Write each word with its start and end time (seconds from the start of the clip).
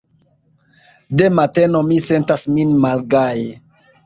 De 1.21 1.27
mateno 1.39 1.83
mi 1.91 2.01
sentas 2.07 2.47
min 2.57 2.73
malgaje. 2.89 3.47